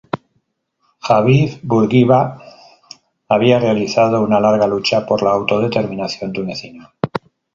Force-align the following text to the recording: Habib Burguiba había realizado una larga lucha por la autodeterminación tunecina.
Habib 1.01 1.59
Burguiba 1.61 2.41
había 3.29 3.59
realizado 3.59 4.23
una 4.23 4.39
larga 4.39 4.65
lucha 4.65 5.05
por 5.05 5.21
la 5.21 5.29
autodeterminación 5.29 6.33
tunecina. 6.33 6.95